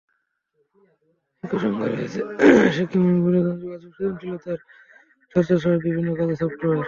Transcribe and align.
একই 1.43 1.57
সঙ্গে 1.63 1.85
রয়েছে 1.85 2.19
শিক্ষামূলক, 2.75 3.19
বিনোদন, 3.25 3.55
যোগাযোগ, 3.63 3.91
সৃজনশীলতার 3.97 4.59
চর্চাসহ 5.31 5.71
বিভিন্ন 5.85 6.09
কাজের 6.19 6.37
সফটওয়্যার। 6.41 6.79